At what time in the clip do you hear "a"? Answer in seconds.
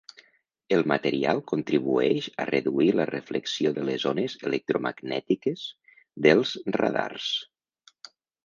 2.45-2.47